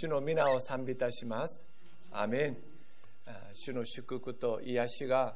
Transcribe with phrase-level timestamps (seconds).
[0.00, 1.68] 主の皆を賛美いたします。
[2.12, 2.56] アメン。
[3.52, 5.34] 主の祝福と癒しが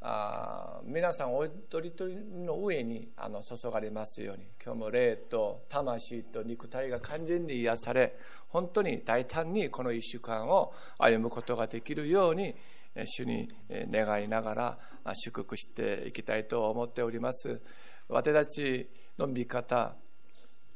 [0.00, 8.16] あ皆さんお一人一人の上にあの注がれますように今日も霊と魂と肉体が完全に癒され
[8.48, 12.56] 本当に大胆にこの1週間を歩むことができるように
[13.04, 14.78] 主に願いながら
[15.14, 17.60] 祝福していきたいと思っております
[18.08, 19.94] 私たちの味方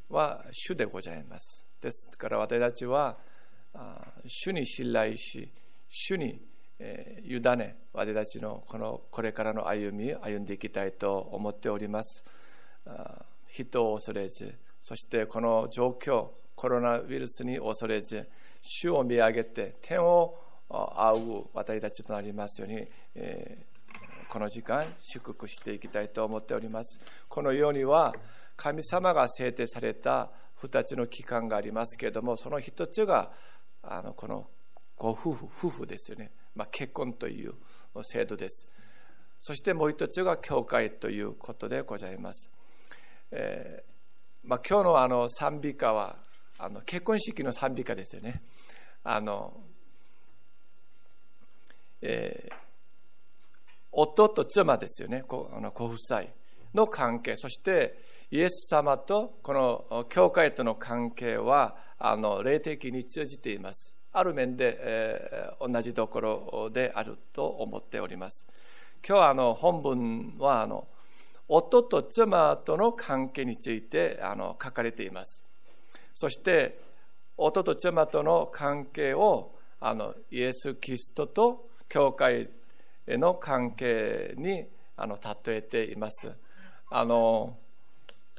[0.08, 3.18] は主でございますですから私たちは
[4.26, 5.50] 主に信頼し
[5.86, 6.40] 主に、
[7.24, 12.24] 委ね私たちのこのこれからの歩み歩んでいきたいと思っております。
[13.48, 18.28] 人を恐れずそしてこの状況コロナウイルスに恐れず
[18.62, 20.36] 主を見上げて天を
[20.68, 23.58] 仰ぐ私たちとなりますように、え、
[24.30, 26.98] この時間祝福していきたいと思っております。
[27.28, 28.14] このようには
[28.56, 30.30] 神様が制定された
[30.62, 33.32] 2つの期間がありますけれどもその1つが
[33.82, 34.48] あのこの
[34.96, 37.54] ご夫婦夫婦ですよねまあ、結婚という
[38.02, 38.68] 制度です。
[39.40, 42.50] そしてもう一つが教会ということでございます。
[43.30, 46.16] えーまあ、今日のあの賛美歌は
[46.58, 48.42] あの結婚式の賛美歌ですよね。
[49.02, 49.60] あの
[52.00, 52.54] えー、
[53.90, 56.24] 夫と妻ですよね、あのご夫妻
[56.74, 57.98] の関係、そして
[58.34, 63.94] イエス様とこの教会との関係はあの霊的に通じています。
[64.12, 68.48] ある面で、えー、同じところであると思っております。
[69.06, 70.88] 今日はあの本文はあの
[71.46, 75.44] 夫と妻との関係についてあの書かれています。
[76.12, 76.80] そして
[77.36, 82.48] 夫と妻との関係をあのイエス・キリストと教会
[83.06, 86.32] への関係にあの例えています。
[86.90, 87.58] あの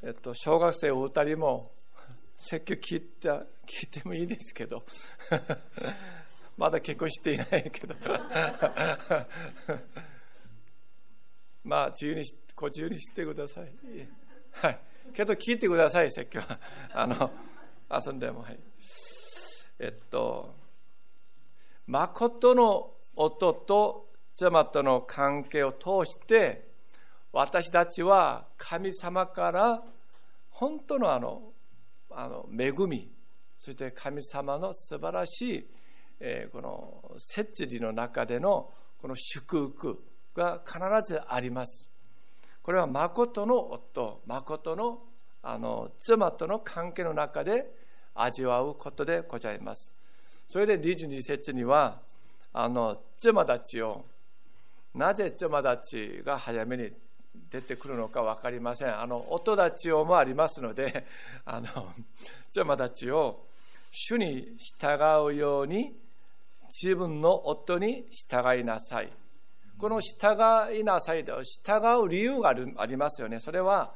[0.02, 1.72] えっと、小学生お二人も
[2.36, 4.84] 説教聞いた聞いてもいいですけど
[6.58, 7.94] まだ結婚していないけど。
[11.64, 12.22] まあ自由に
[12.54, 13.72] ご自由にしてください。
[14.52, 14.78] はい。
[15.12, 16.40] けど聞いてください説教。
[16.40, 16.58] は
[16.92, 17.30] あの
[17.90, 18.58] 遊んでもはい。
[19.78, 20.54] えっと
[21.86, 26.68] 誠の夫と妻との関係を通して
[27.32, 29.82] 私たちは神様から
[30.58, 31.52] 本当のあの
[32.10, 33.10] あの恵み
[33.58, 35.66] そして神様の素晴らしい、
[36.18, 40.02] えー、この摂理の中でのこの祝福
[40.34, 41.90] が必ずあります。
[42.62, 45.02] これは誠の夫誠の
[45.42, 47.70] あの妻との関係の中で
[48.14, 49.94] 味わうことでございます。
[50.48, 52.00] それで22節には
[52.54, 54.06] あの妻たちを
[54.94, 56.90] なぜ妻たちが早めに
[57.50, 59.00] 出てくるのか分かりません。
[59.00, 61.06] あの音立ちをもありますので
[61.44, 61.66] あの
[62.50, 63.46] 妻たちを
[63.90, 65.98] 主に従うように
[66.82, 69.12] 自分の夫に従いなさい。
[69.78, 71.32] この従いなさいで
[71.64, 73.40] 従う理由がありますよね。
[73.40, 73.94] それは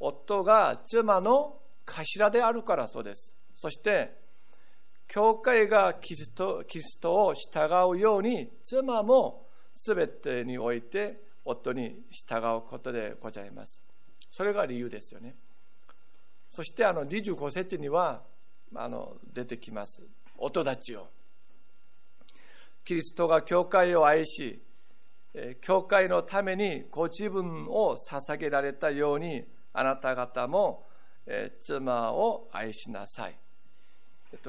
[0.00, 3.36] 夫が妻の頭であるからそうです。
[3.54, 4.26] そして
[5.08, 13.80] 教会がキリストキリストを従うように妻も全てにおいて夫に従うことでございます。
[14.30, 15.36] それが理由ですよね。
[16.50, 18.22] そしてあの25節には
[18.74, 20.02] あの出てきます。
[20.36, 21.08] 夫たちを。
[22.84, 24.60] キリストが教会を愛し、
[25.60, 30.86] 教会のためにご自分を捧げられたように、あなた方も
[31.60, 33.36] 妻を愛しなさい。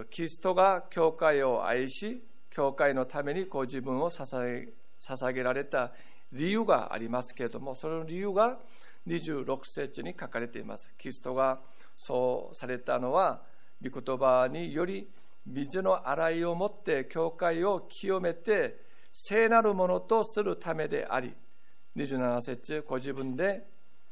[0.10, 5.94] キリストが教会を愛し、教会のためにご自分を捧げられた
[6.32, 8.60] 理由がありますけれども、その理由が
[9.08, 10.90] 26節に書かれています。
[10.98, 11.60] キリストが
[11.96, 13.42] そうされたのは、
[13.82, 15.10] 御言葉により
[15.46, 21.34] 水の洗いをもって教会を清めて聖なるものとするためであり、
[21.96, 23.66] 27節ご自分で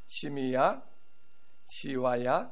[0.08, 0.82] シミや
[1.68, 2.50] シワや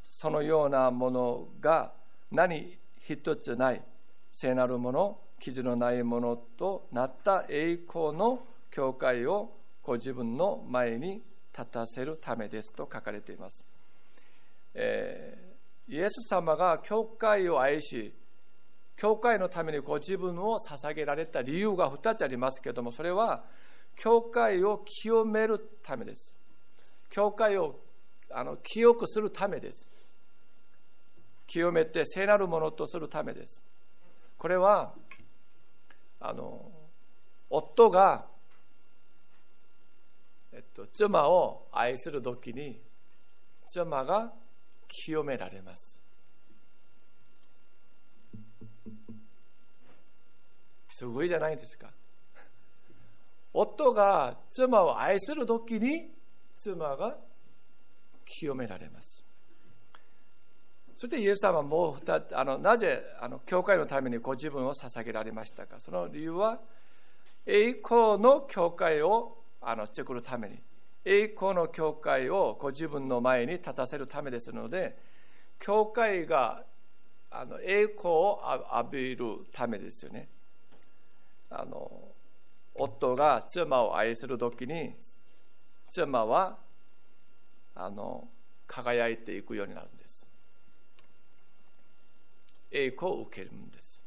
[0.00, 1.92] そのようなものが
[2.30, 2.66] 何
[3.00, 3.82] 一つない
[4.30, 9.52] 聖なるもの傷のないものとなった栄光の教会を
[9.82, 11.22] ご自分の前に
[11.56, 13.66] 立たせるためですと書かれています。
[14.74, 18.12] えー、イエス様が教会を愛し、
[18.96, 23.44] 教会のためにご自分を捧げられた理由が2つありますけども、それは
[23.96, 26.36] 教会を清めるためです。
[27.10, 27.80] 教会を
[28.32, 29.88] あの清くするためです。
[31.46, 33.62] 清めて聖なるものとするためです。
[34.36, 34.92] これは
[36.20, 36.70] あの
[37.50, 38.26] 夫が、
[40.52, 42.80] えっと、妻を愛する時に
[43.68, 44.32] 妻が
[44.88, 46.00] 清められます。
[50.90, 51.92] すごいじゃないですか。
[53.52, 56.10] 夫が妻を愛する時に
[56.58, 57.16] 妻が
[58.24, 59.27] 清められます。
[60.98, 61.96] そしてイエス様もう
[62.32, 65.78] あのなぜあの教会のためにご自分を捧げられましたか？
[65.78, 66.58] その理由は
[67.46, 70.58] 栄光の教会をあの作るために
[71.04, 74.98] 栄光の教会をご自分の前に立たせるためですので
[75.60, 76.64] 教会が
[77.30, 78.40] あの栄光を
[78.74, 80.28] 浴びるためですよね。
[81.48, 82.08] あの
[82.74, 84.94] 夫が妻を愛する時に
[85.90, 86.58] 妻は
[87.76, 88.26] あの
[88.66, 89.88] 輝いていくようになる。
[92.70, 94.04] 栄光を受けるんです、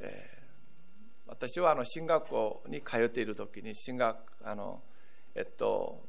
[0.00, 4.82] えー、私はあの進学校に通っている時に進学あの
[5.34, 6.08] えっと、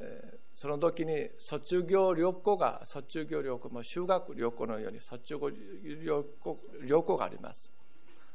[0.00, 7.72] えー、その時に卒業旅行が卒業旅行も修学旅行のように卒業旅行旅行があります。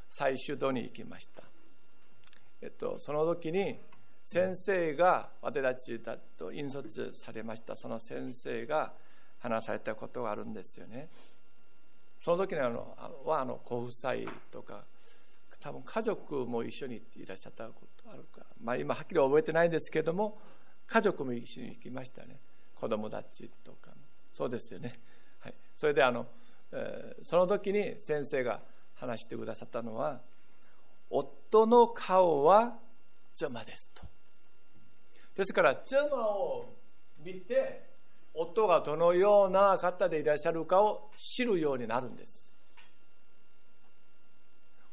[0.09, 1.43] 最終度に行きました、
[2.61, 3.77] えっと、その時に
[4.23, 7.75] 先生が私たちだと引率されました。
[7.75, 8.93] その先生が
[9.39, 11.09] 話されたことがあるんですよね。
[12.19, 12.95] その時にあの
[13.25, 14.13] はあのご夫妻
[14.51, 14.85] とか
[15.59, 17.73] 多分家族も一緒にいらっしゃったこ
[18.03, 20.39] とあるか、まあ、今はっきり覚えてないんですけども
[20.87, 22.39] 家族も一緒に行きましたね。
[22.75, 23.91] 子供たちとか。
[24.33, 24.93] そうですよね、
[25.39, 26.27] はい、それであの、
[26.71, 28.61] えー、その時に先生が
[28.93, 30.21] 話してくださったのは
[31.09, 32.77] 夫の顔は
[33.33, 34.03] 妻ですと。
[35.35, 36.75] ですから妻を
[37.23, 37.86] 見て
[38.39, 42.53] 夫がどのような方でいらっしゃるかを知るようになるんです。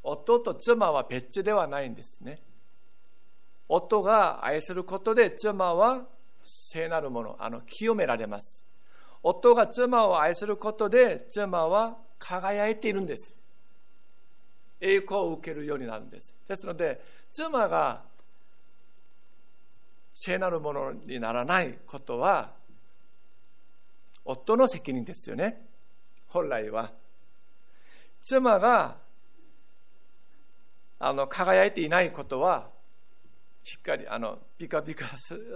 [0.02, 2.40] 夫と妻は別ではないんですね。
[3.68, 6.06] 夫が愛することで妻は
[6.42, 8.66] 聖なるものあの清められます。
[9.22, 13.36] 夫が妻を愛することで妻は輝いているんです。
[14.80, 16.34] 栄光を受けるようになるんです。
[16.48, 16.98] ですので
[17.30, 18.02] 妻が
[20.14, 22.63] 聖なるものにならないことは
[24.24, 25.66] 夫の責任ですよね。
[26.28, 26.92] 本来は。
[28.22, 28.96] 妻が
[30.98, 32.70] あの輝いていないことは
[33.62, 35.06] しっかりあのピカピカ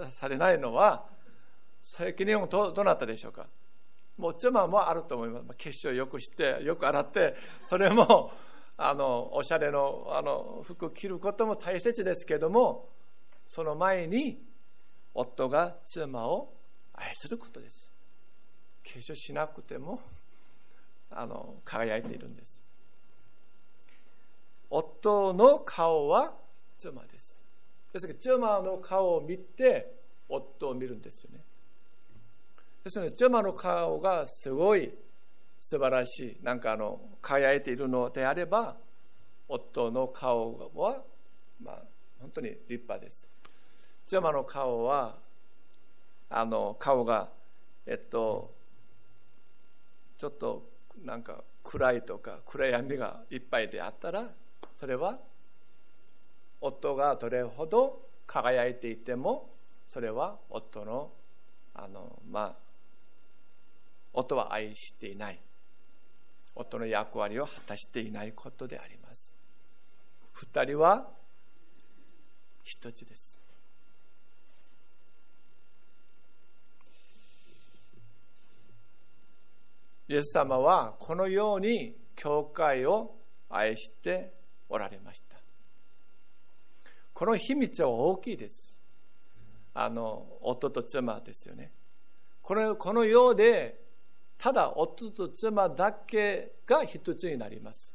[0.09, 1.05] されないのは
[1.81, 3.47] 責任をどどなたでしょうか。
[4.17, 5.45] もう妻もあると思います。
[5.47, 8.31] 化粧よくしてよく洗ってそれも
[8.77, 12.89] あのおしゃれのあの服着ることも大切ですけども
[13.47, 14.41] その前に
[15.13, 16.53] 夫が妻を
[16.93, 17.93] 愛することです。
[18.93, 20.01] 化粧しなくても
[21.11, 22.61] あの輝いているんです。
[24.69, 26.33] 夫の顔は
[26.77, 27.45] 妻です。
[27.93, 29.93] ですから妻の顔を見て
[30.27, 31.39] 夫を見るんですよね。
[32.83, 34.91] ですので妻の顔がすごい
[35.59, 38.77] 素晴らしいなんかあの輝いているのであれば
[39.47, 41.03] 夫の顔は、
[41.61, 41.81] まあ、
[42.21, 43.27] 本当に立派です。
[44.05, 45.17] 妻の顔は
[46.29, 47.29] あの顔が
[47.85, 48.58] えっと
[50.19, 50.69] ちょっと
[51.03, 54.25] なんか暗いとか暗闇がいっぱいであったら
[54.75, 55.17] それは
[56.61, 59.49] 夫がどれほど輝いていても
[59.87, 61.09] それは夫の
[61.73, 62.55] あのまあ
[64.13, 65.39] 夫は愛していない。
[66.55, 69.33] 夫の役割を果たしていないことであります。
[70.33, 71.07] 二人は
[72.63, 73.38] 一つです。
[80.09, 83.15] イエス様はこのように教会を
[83.47, 84.33] 愛して
[84.67, 85.37] おられました。
[87.13, 88.79] この秘密は大きいです。
[89.75, 91.71] あの夫と妻ですよね。
[92.41, 93.79] このこの世で
[94.39, 97.93] ただ夫と妻だけが一つになります。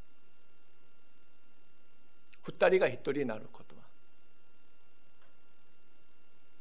[2.42, 3.82] 二人が一人になることは。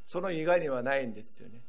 [0.08, 1.63] その以外にはないんですよね。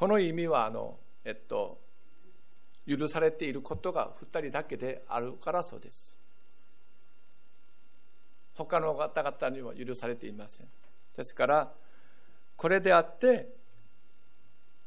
[0.00, 1.78] この意味はあのえっと
[2.88, 6.16] 許されていることが二人だけであるからそうです。
[8.54, 10.68] 他の方々には許されていません。
[11.14, 11.70] ですから
[12.56, 13.50] これであって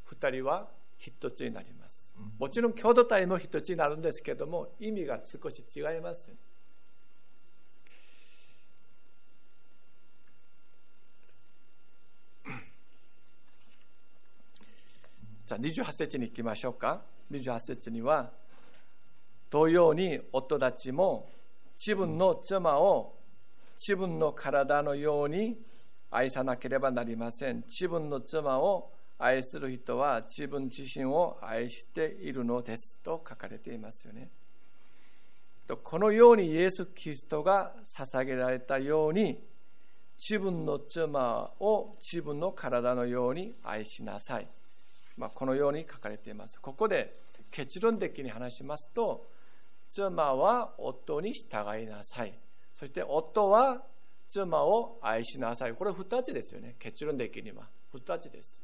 [0.10, 0.67] 2人は
[0.98, 2.15] 一つになります。
[2.39, 6.32] もちろん共同体も一つになるんですけども意味が少し違います
[15.46, 18.32] じゃあ28節に行きましょうか28節には
[19.50, 21.30] 同様に夫たちも
[21.78, 23.16] 自分の妻を
[23.78, 25.58] 自分の体のように
[26.10, 34.30] 愛さなければなりません自分の妻を愛する人は自分自身を愛しているのですと書かれていますよね。
[35.82, 39.42] このようにイエス・キリストが捧げられたように
[40.18, 44.48] 自分の妻を自分の体のように愛しなさい。
[45.17, 46.60] まあ、このように書かれています。
[46.60, 47.15] ここで
[47.51, 49.27] 結論的に話しますと、
[49.89, 52.34] 妻は夫に従いなさい。
[52.74, 53.84] そして夫は
[54.27, 55.74] 妻を愛しなさい。
[55.74, 56.75] これ2つですよね。
[56.79, 57.67] 結論的には。
[57.93, 58.63] 2つです。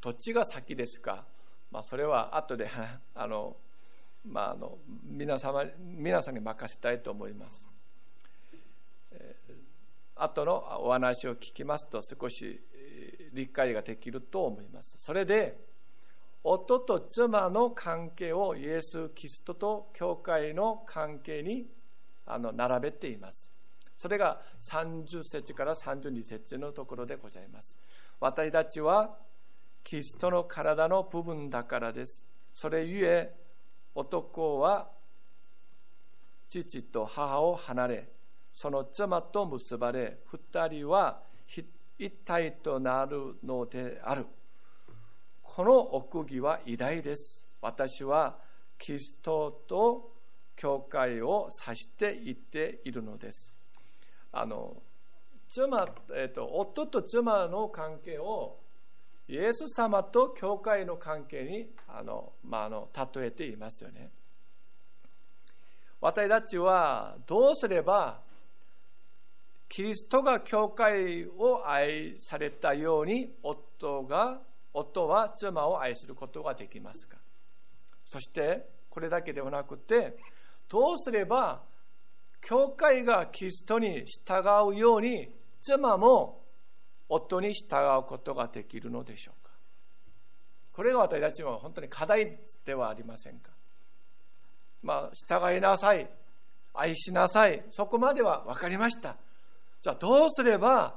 [0.00, 1.24] どっちが先ですか、
[1.70, 2.68] まあ、それは後で
[3.14, 3.56] あの、
[4.24, 7.66] まあ、あの皆様皆さんに任せたいと思います。
[9.12, 9.54] えー、
[10.16, 12.60] 後のお話を聞きますと少し
[13.36, 14.96] 理解ができると思います。
[14.98, 15.56] それで
[16.42, 21.66] 夫と妻の関係をイエス・キリストと教会の関係に
[22.24, 23.52] あの並べています。
[23.96, 27.76] それが30節から32節のところでございます。
[28.20, 29.16] 私たちは
[29.84, 32.26] キリストの体の部分だからです。
[32.54, 33.34] それゆえ
[33.94, 34.88] 男は
[36.48, 38.08] 父と母を離れ、
[38.52, 41.22] その妻と結ばれ、二人は
[41.98, 44.26] 一体となるのである。
[45.42, 47.46] この奥義は偉大です。
[47.60, 48.38] 私は
[48.78, 50.12] キリストと
[50.54, 53.54] 教会を指して言っているのです。
[54.32, 54.82] あの
[55.50, 58.58] 妻、えーと、夫と妻の関係を
[59.28, 64.10] イエス様と教会の関係にあの、まあ、あの例えていますよね。
[66.00, 68.20] 私たちはどうすれば
[69.68, 74.40] キリストが教会を愛されたように夫が
[74.72, 77.18] 夫は妻を愛することができますか？
[78.04, 80.16] そしてこれだけではなくて
[80.68, 81.62] どうすれば
[82.40, 85.28] 教会がキリストに従うように
[85.62, 86.42] 妻も
[87.08, 89.52] 夫に従うことができるのでしょうか？
[90.72, 93.50] これが私たちは本当に課題ではありませんか？
[94.82, 96.08] まあ従いなさい。
[96.74, 97.64] 愛しなさい。
[97.72, 99.16] そこまでは分かりました。
[99.86, 100.96] じゃあどうすれば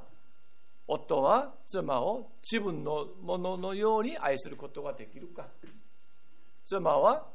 [0.88, 5.46] 夫は妻を自分のもののように愛することができるか
[6.66, 7.28] 妻は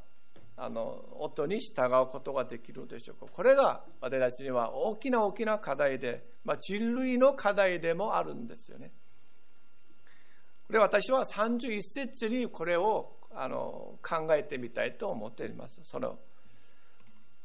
[0.57, 8.91] あの夫に従うことができるでしょうかこれが私たちには大きな大きな課題で、まあ、人類の課題でもあるんですよね
[10.67, 16.17] これ私は31節にこれをあの考えてみたいと思っていますその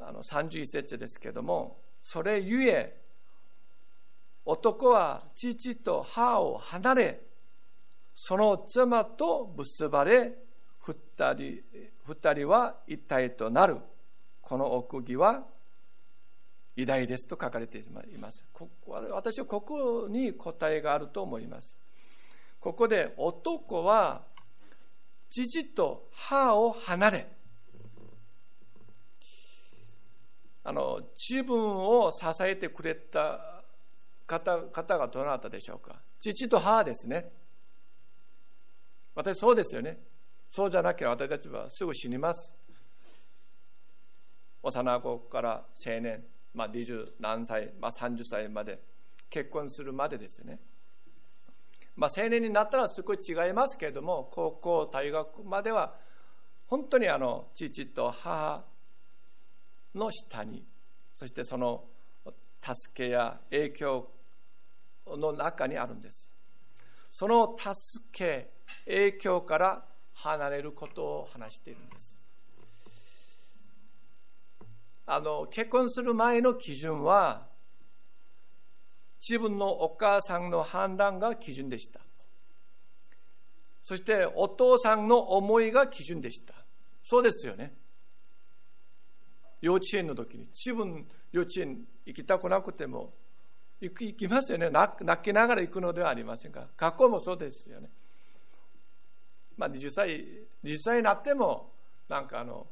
[0.00, 2.96] あの31節ですけどもそれゆえ
[4.44, 7.20] 男は父と母を離れ
[8.14, 10.32] その妻と結ばれ
[10.78, 11.62] 二人
[12.04, 13.78] 二人は一体となる。
[14.40, 15.44] この奥義は
[16.76, 17.82] 偉大ですと書かれてい
[18.18, 18.44] ます。
[19.10, 21.78] 私はここに答えがあると思います。
[22.58, 24.22] ここで男は
[25.30, 27.26] 父と母を離れ
[30.64, 33.40] あの自分を支えてくれた
[34.30, 35.96] 方方がどなたでしょうか？
[36.20, 37.32] 父と母ですね
[39.14, 39.98] 私そうですよね
[40.48, 42.56] そうじゃなければ私たちはすぐ死にます。
[44.62, 46.22] 幼い子から青年、
[46.54, 48.78] まあ、20何歳、まあ、30歳まで
[49.30, 50.60] 結婚するまでですね。
[51.96, 55.94] まあ、青年になったら少し違いますけれども高校大学までは
[56.66, 58.64] 本当にあの父と母
[59.94, 60.66] の下に
[61.14, 61.84] そしてその
[62.60, 64.08] 助けや影響
[65.06, 66.30] の中にあるんです。
[67.10, 67.74] その助
[68.12, 68.50] け
[68.86, 72.18] 影響から離れることを話しているんです。
[75.06, 77.48] あの結婚する前の基準は
[79.20, 82.00] 自分のお母さんの判断が基準でした。
[83.82, 86.54] そしてお父さんの思いが基準でした。
[87.02, 87.74] そうですよね。
[89.60, 93.12] 幼稚園の時に自分幼稚園行きたくなくても
[93.80, 97.90] 行きますよね泣きながら行くのではありませんか学校もそうですよね
[99.60, 100.08] まあ、20歳
[100.64, 101.70] 20歳になっても
[102.08, 102.66] なんかあの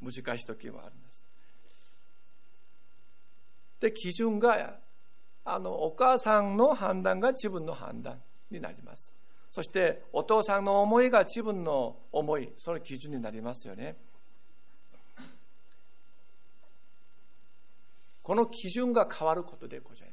[0.00, 1.26] 難しい時もあるんです。
[3.78, 4.78] で基準が
[5.44, 9.14] あのお母さんの判断が自分の判断になります。
[9.52, 13.96] そしてお父さんの思いが自分の思いその基準になりますよね。
[18.22, 20.09] この基準が変わることでございます。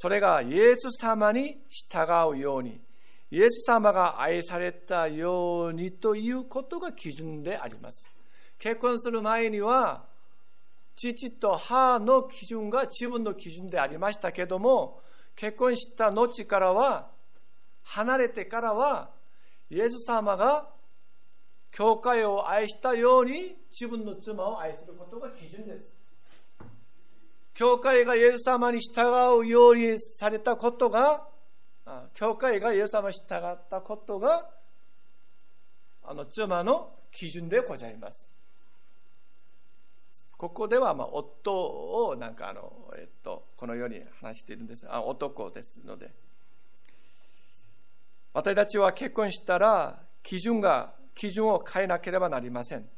[0.00, 2.80] それがイエス様に従うように
[3.30, 8.10] イエス様が愛されたようにということが基準であります。
[8.58, 10.06] 結婚する前には、
[10.96, 15.02] 父と母の基準が自分の基準でありましたけども、
[15.36, 17.10] 結婚した後からは、
[17.82, 19.10] 離れてからは
[19.70, 20.68] イエス様が
[21.70, 25.97] 教会を愛したように自分の妻を愛することが基準です。
[27.58, 31.26] 教会がイエス様に従うようにされたことが、
[32.14, 34.48] 教会がイエス様に従ったことが、
[36.04, 38.30] あの妻の基準でございます。
[40.36, 44.86] ここではまあ夫をなんかあの、えっと、このように話しているんです。
[44.88, 46.12] あ男ですので。
[48.34, 52.88] 私たちは結婚したら基準が基準を変えなければなりません。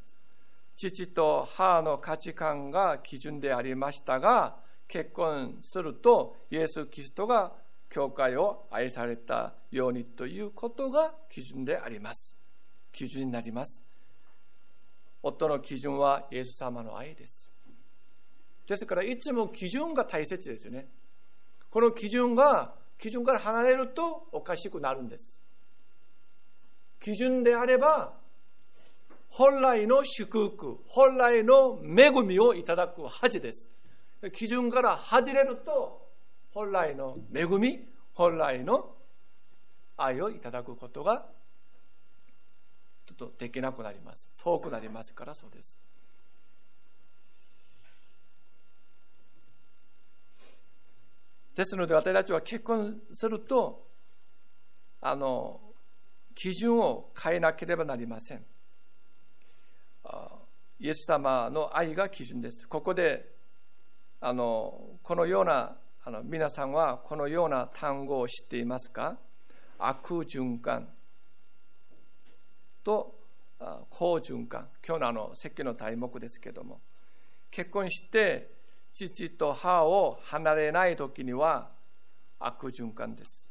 [0.89, 4.57] 父と母の価値観が基準でありましたが
[4.89, 7.53] 結婚するとイエス・キリストが
[7.89, 12.37] 教会を愛されたようにということが基準であります
[12.93, 13.91] 基準になります
[15.23, 17.53] 夫の基準はイエス様の愛です。
[18.67, 20.89] ですからいつも基準が大切ですよね。
[21.71, 25.43] この基準が基準から離れるとおかしくなるんです。
[27.01, 28.15] 基準であれば
[29.31, 33.71] 本来の祝福、本来の恵みをいただくはずです。
[34.33, 36.09] 基準から外れると
[36.53, 38.97] 本来の恵み、本来の
[39.97, 41.27] 愛をいただくことが
[43.07, 44.35] ちょっとできなくなります。
[44.43, 45.79] 遠くなりますからそうです。
[51.55, 53.87] ですので私たちは結婚すると
[55.01, 55.61] あの
[56.35, 58.45] 基準を変えなければなりません。
[60.79, 62.67] イエス様の愛が基準です。
[62.67, 63.31] ここで
[64.21, 69.19] あのこのようなあの皆さんはこのような単語を知っていますか？
[69.79, 70.89] 悪循環。
[72.83, 73.15] と
[73.91, 74.71] 好循環。
[74.87, 76.81] 今日のあの説教の題目ですけども。
[77.51, 78.55] 結婚して
[78.95, 81.71] 父と母を離れない時には
[82.39, 83.51] 悪循環です。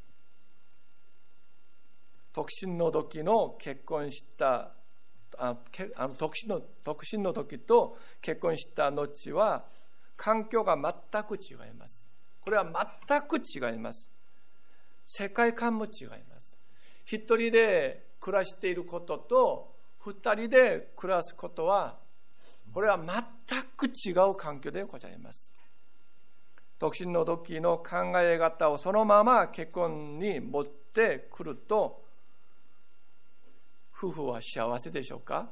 [2.34, 4.72] 独身の時の結婚した
[5.40, 5.56] あ
[5.96, 9.66] あの独身の独身の時と結婚した後は
[10.18, 12.08] 環境が全く違います。
[12.42, 14.12] これは全く違います。
[15.06, 16.58] 世界観も違います。
[17.06, 21.98] 一人で暮らしていることと二人で暮らすことは
[22.74, 25.52] これは全く違う環境でございます。
[26.78, 32.04] 独身の時の考え方をそのまま結婚に持ってくると
[34.02, 35.52] 夫婦は幸せでしょうか？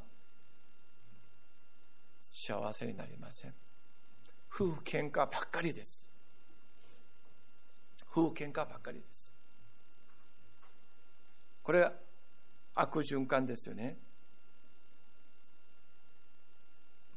[2.22, 3.54] 幸せになりません。
[4.50, 6.10] 夫婦喧嘩ばっかりです。
[8.10, 9.34] 夫婦喧嘩ばっかりです。
[11.62, 11.92] これは
[12.76, 13.98] 悪循環ですよね。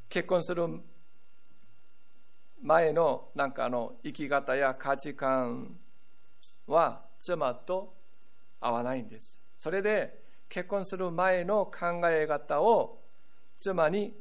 [0.09, 0.67] 結婚する
[2.61, 5.79] 前のなんかあの生き方や価値観
[6.67, 7.95] は妻と
[8.59, 9.41] 合わないんです。
[9.57, 10.19] それで
[10.51, 12.99] 結婚する前の考え方を
[13.57, 14.13] 妻に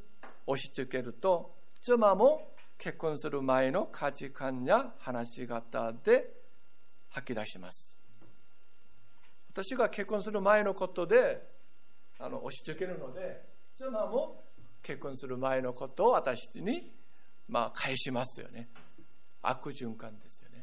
[0.46, 6.32] 押し付けると妻も結婚する前の価値観や話し方で
[7.10, 7.98] 吐き出します。
[9.52, 11.42] 私が結婚する前のことで
[12.20, 13.42] あの押し付けるので
[13.76, 14.44] 妻も
[14.84, 16.94] 結婚する前のことを私に、
[17.48, 18.70] まあ、返しますよね。
[19.42, 20.60] 悪循環ですよね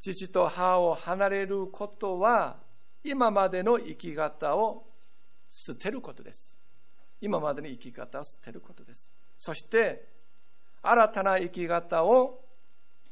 [0.00, 2.56] 父と母を離れることは
[3.02, 4.86] 今までの生き方を
[5.50, 6.58] 捨てることです。
[7.20, 9.10] 今までの生き方を捨てることです。
[9.38, 10.06] そして
[10.82, 12.44] 新たな生き方を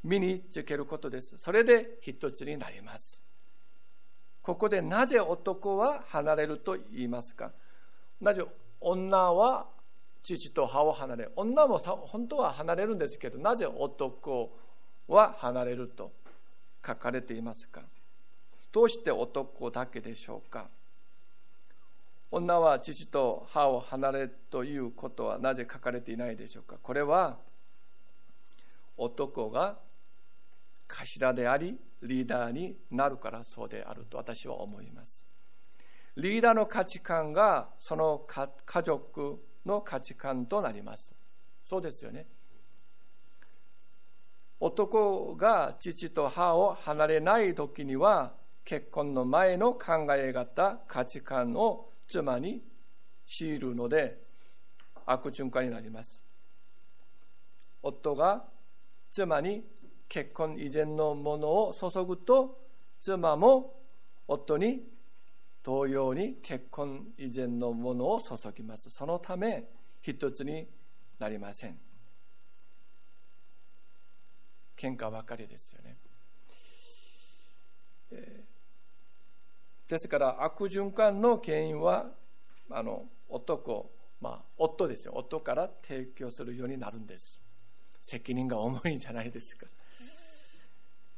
[0.05, 1.37] 身につけることです。
[1.39, 3.23] それで一つになります。
[4.43, 7.53] ここでなぜ男は離れると言いますか？
[8.21, 8.45] なぜ
[8.81, 9.67] 女は
[10.23, 14.53] 父と母を離れ女も本当は離れるんですけどなぜ男
[15.09, 16.13] は離れると
[16.87, 17.83] 書かれていますか？
[18.73, 20.69] どうして男だけでしょうか？
[22.31, 26.77] 女は父と母を離れということはなぜ書かれていないでしょうか？
[26.83, 27.39] これは
[28.97, 29.79] 男が
[30.89, 35.25] 頭でありリーダーになるからそうであると私は思います。
[36.17, 38.25] リーダーの価値観がその
[38.65, 41.15] 家族の価値観となります。
[41.63, 42.27] そうですよね。
[44.59, 48.33] 男が父と母を離れない時には
[48.65, 52.63] 結婚の前の考え方価値観を妻に
[53.27, 54.19] 強いるので
[55.05, 56.23] 悪循環になります。
[57.83, 58.45] 夫が
[59.13, 59.65] 妻に
[60.09, 62.59] 結婚以前のものを注ぐと
[63.01, 63.75] 妻も
[64.27, 64.83] 夫に
[65.63, 68.89] 同様に結婚以前のものを注ぎます。
[68.91, 69.65] そのため
[70.01, 70.67] 一つに
[71.19, 71.79] なりません。
[74.77, 75.97] 喧嘩ばかりですよね。
[79.89, 82.11] ですから悪循環の原因は
[82.71, 85.15] あの男、まあ、夫ですよ。
[85.17, 87.41] 夫から提供するようになるんです。
[88.03, 89.67] 責任が重いんじゃないですか。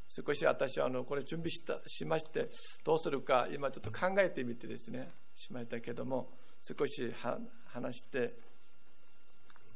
[0.09, 2.49] 少し私はあのこれ準備したしまして
[2.83, 5.11] どうするか今ちょっと考えてみてですね。
[5.35, 6.31] しましたけども
[6.63, 7.15] 少し
[7.67, 8.35] 話して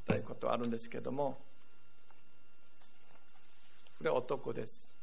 [0.07, 1.52] たいことあるんですけども。
[4.03, 4.97] これ男です。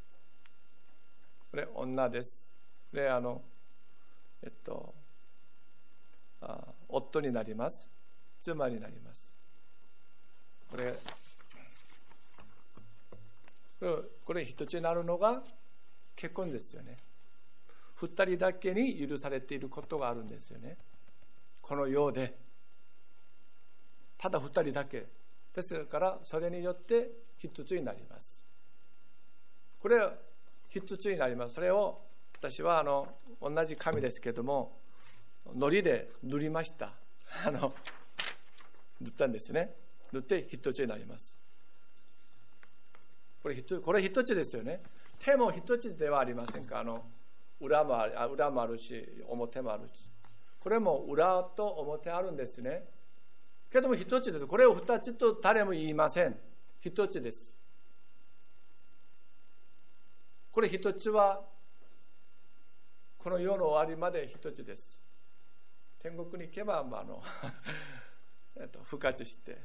[1.50, 2.52] これ女です。
[2.90, 3.40] これあの
[4.42, 4.94] えっと
[6.42, 7.90] あ夫になります。
[8.38, 9.34] 妻になります。
[10.70, 10.94] これ
[13.80, 13.90] これ
[14.22, 15.42] これ一つになるのが
[16.14, 16.98] 結婚ですよね。
[17.94, 20.76] 二人だけに許されていることがあるんですよね。
[21.62, 22.36] この世で。
[24.18, 25.06] ただ二人だけ。
[25.54, 28.49] ですからそれによって一つになります。
[29.80, 30.12] これは
[30.68, 31.54] 一つになります。
[31.54, 31.98] それを
[32.38, 33.08] 私はあの
[33.40, 34.78] 同じ紙ですけども
[35.44, 36.92] 糊で塗りました。
[37.46, 37.72] あの
[39.00, 39.74] 塗ったんですね。
[40.12, 41.36] 塗って一つになります。
[43.42, 44.82] これこれ一つですよね。
[45.18, 46.80] 手も一つではありませんか。
[46.80, 47.04] あの
[47.58, 50.10] 裏もあ裏もあるし表もあるし。
[50.58, 52.86] これも裏と表あるんですね。
[53.70, 54.46] けども一つです。
[54.46, 56.38] これを二つと誰も言いません。
[56.80, 57.59] 一つです。
[60.52, 61.42] これ一つは
[63.18, 65.00] この世の終わりまで一つです。
[65.98, 67.22] 天国に行けば、まあ、あの
[68.58, 69.58] えっと復活して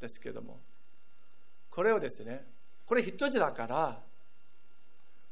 [0.00, 0.60] ですけども。
[1.70, 2.46] これをですね
[2.86, 4.00] これ一つだから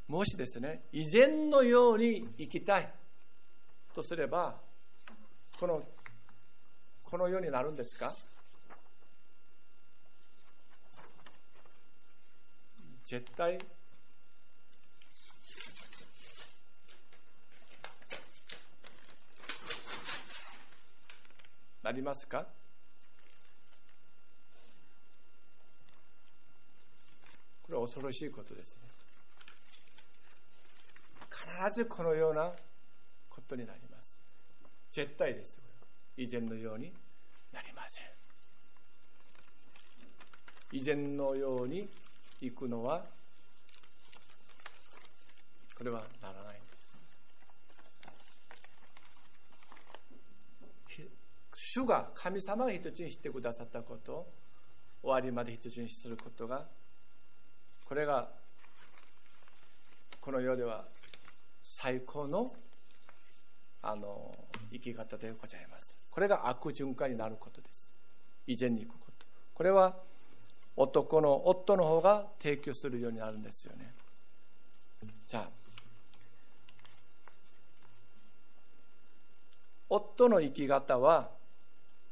[0.09, 2.93] もしですね以前のように生きたい
[3.93, 4.59] とすれば
[5.57, 5.81] この
[7.01, 8.11] このようになるんですか？
[13.03, 13.57] 絶対
[21.83, 22.47] なりますか？
[27.63, 28.89] これは恐ろしいことですね。
[31.29, 32.51] 必ずこのような
[33.29, 34.17] ことになります。
[34.91, 35.59] 絶対です。
[36.17, 36.93] 以前のように
[37.51, 38.03] なりません。
[40.71, 41.87] 以前のように
[42.41, 43.05] 行くのは
[45.77, 46.97] これはならないんです
[51.73, 54.27] 主が神様が一つにしてくださったこと
[55.01, 56.67] 終わりまで一つにすることが
[57.83, 58.29] これが
[60.21, 60.85] この世では
[61.63, 62.53] 最高の
[63.81, 64.35] あの
[64.71, 65.97] 生き方でございます。
[66.11, 67.91] これが悪循環になることです。
[68.45, 69.25] 以前に行くこと。
[69.55, 69.95] これは
[70.75, 73.95] 男の夫の方が提供するようになるんですよね。
[75.25, 75.49] じゃあ
[79.89, 81.41] 夫の生き方は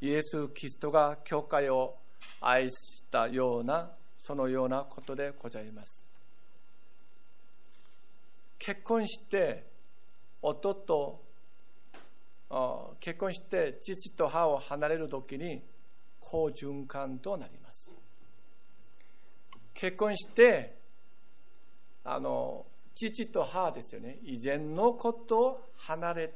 [0.02, 1.96] イエス・キリストが教会を
[2.42, 6.04] 愛したようなそのようなことでございます。
[8.58, 9.64] 結婚して
[10.42, 11.24] 夫と
[13.00, 15.62] 結婚して父と母を離れる時に
[16.20, 17.96] 好循環となります。
[19.74, 20.78] 結婚して
[22.04, 24.18] あの父と母ですよね。
[24.24, 26.34] 以前のことを離れ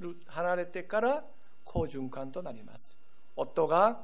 [0.00, 1.24] る離れてから
[1.66, 2.96] 好循環となります。
[3.34, 4.00] 夫が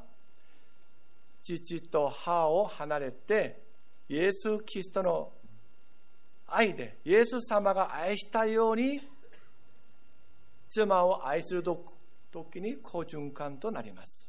[1.40, 3.62] 父と母を離れて
[4.09, 5.33] イエス・キリストの
[6.48, 9.01] 愛でイエス様が愛したように
[10.68, 11.62] 妻を愛する
[12.31, 14.29] 時に好循環となります。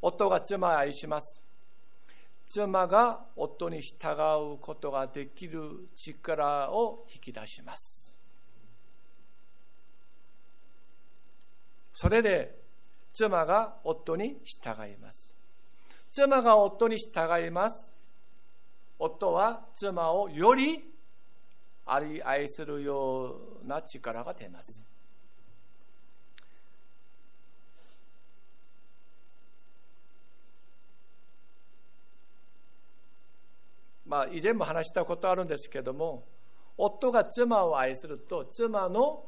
[0.00, 1.42] 夫が妻を愛します。
[2.46, 4.12] 妻が夫に従
[4.54, 8.01] うことができる力を引き出します。
[11.92, 12.54] それで
[13.12, 15.32] 妻が夫に従います
[16.12, 17.90] 妻が夫に従います。
[18.98, 20.84] 夫は妻をより
[21.86, 24.84] 愛するような力が出ます。
[34.04, 36.26] まあ、以前も話したことあるんですけども
[36.76, 39.24] 夫が妻を愛すると妻の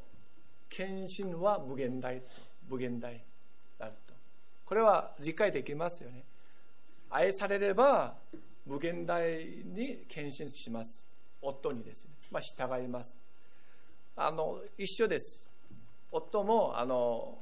[0.68, 2.26] 献身は無限大と
[2.68, 3.24] 無限大
[3.78, 4.14] なると。
[4.64, 6.24] これは理解できますよね。
[7.10, 8.16] 愛されれば
[8.66, 11.06] 無限大に献身します。
[11.40, 13.16] 夫にですね、まあ、従います。
[14.16, 15.50] あの一緒です。
[16.10, 17.36] 夫もあの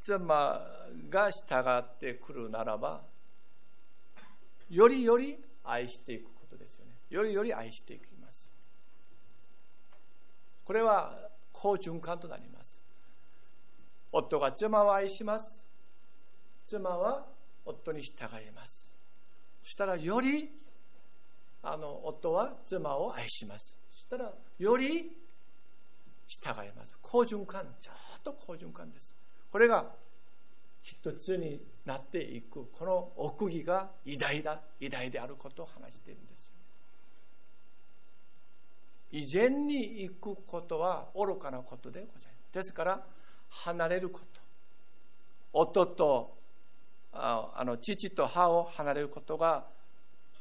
[0.00, 0.60] 妻
[1.08, 3.02] が従ってくるならば
[4.70, 6.92] よりより愛していくことですよね。
[7.10, 8.50] よりより愛していきます。
[10.64, 12.47] これは好循環となります。
[14.12, 15.64] 夫が妻を愛します。
[16.64, 17.26] 妻は
[17.64, 18.94] 夫に従います。
[19.62, 20.50] そしたらより
[21.62, 23.76] あの夫は妻を愛します。
[23.90, 25.16] そしたらより
[26.26, 26.96] 従います。
[27.02, 29.14] 好循環ちょっと好循環です。
[29.50, 29.86] これが
[30.82, 36.50] 一つになっていくこの奥義が偉大だ偉大であることを話しているんです。
[39.10, 42.54] 以前に行くことは愚かなことでございます。
[42.54, 43.06] ですから
[43.48, 44.26] 離れること。
[45.52, 46.38] 夫と
[47.12, 49.64] ああの父と母を離れることが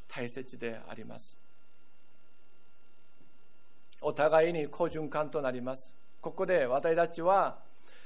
[0.08, 1.38] 大切であります。
[4.02, 5.94] お互いに好循環となります。
[6.22, 7.58] ここで私たちは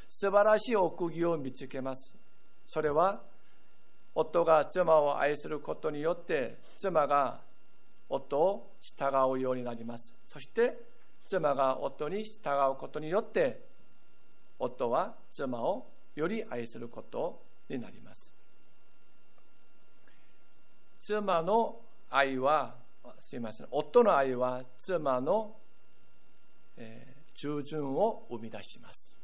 [0.07, 2.15] 素晴らしい奥義を見つけます。
[2.67, 3.21] それは
[4.13, 7.39] 夫が妻を愛することによって妻が
[8.09, 10.15] 夫を従うようになります。
[10.25, 10.77] そして
[11.27, 13.70] 妻が夫に従うことによって
[14.61, 18.33] 夫は妻をより愛することになります
[20.99, 22.75] 妻の愛は
[23.19, 25.55] すいません夫の愛は妻の、
[26.77, 29.17] えー、従順を生み出します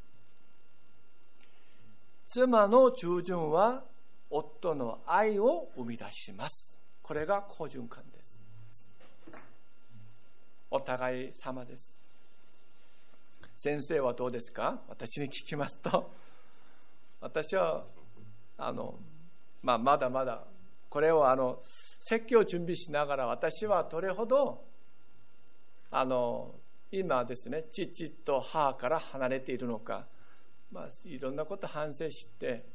[2.28, 3.84] 妻の従順は
[4.30, 6.78] 夫の愛を生み出します。
[7.02, 8.42] これが好循環です。
[10.70, 11.97] お互い様です。
[13.58, 14.82] 先生はどうですか？
[14.88, 16.14] 私に聞きますと、
[17.20, 17.86] 私は、
[18.58, 18.98] あの、
[19.62, 20.46] まあ、まだまだ、
[20.90, 21.60] これをあの、
[22.00, 24.64] 説教を準備しながら、私はどれほど、
[25.92, 26.56] あの、
[26.92, 30.08] 今ですね、父と母から離れているのか、
[30.72, 32.66] まあ、いろんなこと反省して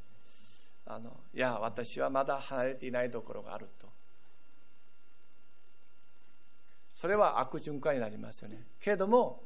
[0.87, 3.87] あのいや私はまだ離れていないところがあると。
[6.95, 8.65] それは悪循環になりますよね。
[8.81, 9.43] けれども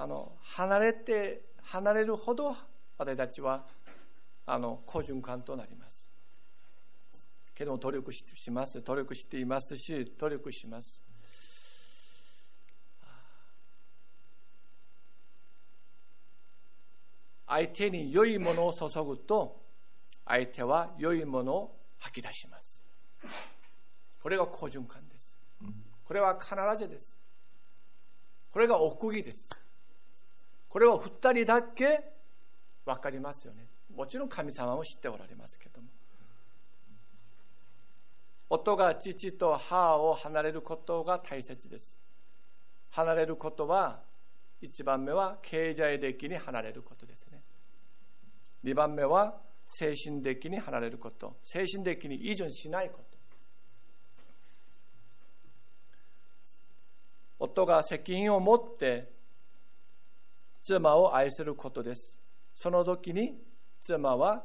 [0.00, 2.56] あの離れて離れるほど
[2.98, 3.66] 私たちは
[4.46, 6.08] あの好循環となります。
[7.52, 8.80] けども努力します。
[8.80, 11.02] 努力していますし努力します。
[17.48, 19.64] 相手に良いものを注ぐと
[20.24, 22.84] 相手は良いものを吐き出します。
[24.22, 25.36] これが好循環です。
[26.04, 27.18] これは必ずです。
[28.52, 29.50] これが奥義です
[30.68, 32.04] これは二人だけ
[32.84, 33.68] 分かりますよね。
[33.94, 35.88] もちろん神様も知っておられますけども。
[38.50, 41.98] 夫が父と母を離れることが大切です。
[42.90, 44.02] 離れることは
[44.60, 47.26] 一番目は経済的に離れることです
[48.64, 51.36] 2番目は精神的に離れること。
[51.42, 53.18] 精神的に依存しないこと。
[57.38, 59.12] 夫が責任を持って
[60.68, 62.22] 妻を愛することです。
[62.54, 63.40] その時に
[63.80, 64.44] 妻は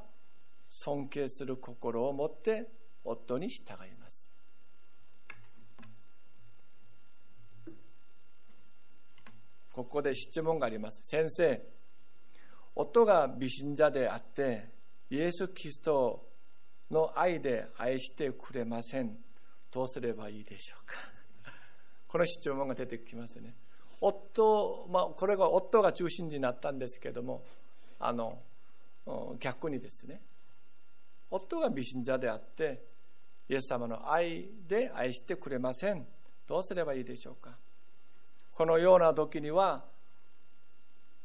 [0.69, 2.71] 尊敬する心を持って
[3.03, 4.31] 夫に従います。
[9.73, 11.01] ここで質問があります。
[11.09, 11.62] 先生
[12.73, 14.69] 夫が美信者であって
[15.09, 16.25] イエス・キリスト
[16.89, 19.17] の愛で愛してくれません。
[19.69, 20.95] どうすればいいでしょうか？
[22.07, 23.57] この質問が出てきますよね。
[24.06, 27.46] 夫、まあ、これが夫が中心になったんですけども
[28.00, 28.38] あの
[29.39, 30.20] 逆にですね
[31.32, 32.82] 夫が美信者であって
[33.48, 36.06] イエス様の愛で愛してくれません。
[36.48, 37.58] どうすればいいでしょうか。
[38.54, 39.86] このような時には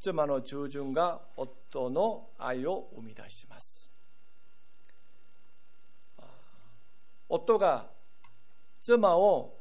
[0.01, 3.93] 妻の従順が夫の愛を生み出します。
[7.29, 7.87] 夫が
[8.81, 9.59] 妻を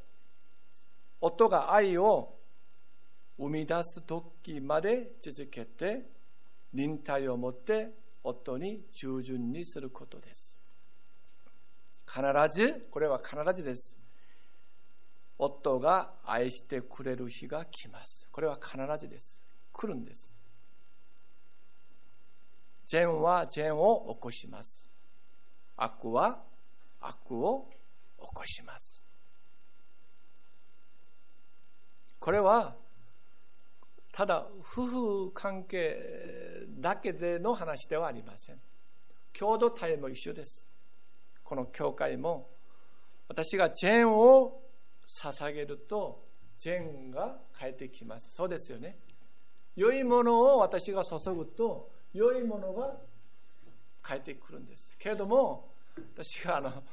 [1.19, 2.36] 夫が愛を
[3.37, 6.03] 生み出す時まで続けて
[6.73, 7.89] 忍耐を持って
[8.23, 10.59] 夫に従順にすることです
[12.07, 12.21] 必
[12.51, 13.97] ずこれは必ずです
[15.37, 19.43] 夫が愛してくれる日が来ますこれは必ずです
[19.77, 20.35] 来るんです。
[22.87, 24.89] 善は善を起こします。
[25.75, 26.43] 悪は
[26.99, 27.69] 悪を
[28.17, 29.05] 起こします。
[32.17, 32.75] これは
[34.17, 34.87] ただ夫
[35.27, 35.95] 婦関係
[36.79, 38.55] だけでの話ではありません。
[39.31, 40.67] 共同体も一緒です。
[41.43, 42.49] この教会も
[43.27, 44.59] 私が善を
[45.21, 46.25] 捧げると
[46.57, 48.31] 善が返ってきます。
[48.35, 48.97] そうですよね。
[49.75, 52.97] 良いものを私が注ぐと良いものが
[54.01, 55.75] 返ってくるんですけれども
[56.15, 56.83] 私があの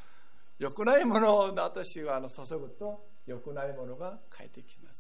[0.59, 4.94] 良くないものを私があの注ぐと良くないものが返ってきます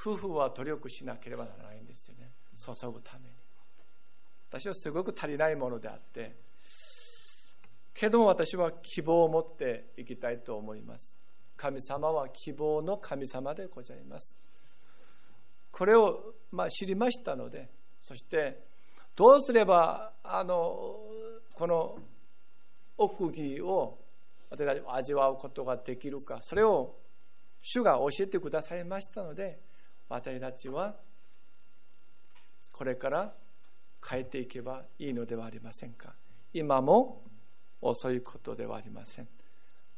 [0.00, 2.30] 夫婦は努力しなければならないんですよね。
[2.56, 3.34] 注ぐために。
[4.48, 6.34] 私はすごく足りないものであって
[7.94, 11.18] けど私は希望を持っていきたいと思います。
[11.56, 14.38] 神様は希望の神様でございます。
[15.70, 17.68] これをま知りましたので
[18.02, 18.64] そして
[19.14, 20.96] どうすればあの
[21.54, 21.98] この
[22.96, 23.98] 奥義を
[24.48, 26.96] 私たち味わうことができるかそれを
[27.62, 29.60] 主が教えてくださいましたので
[30.10, 30.96] 私たちは
[32.72, 33.32] これから
[34.06, 36.14] 変えていけばいいのではありませんか？
[36.52, 37.22] 今も
[37.80, 39.28] 遅いことではありません。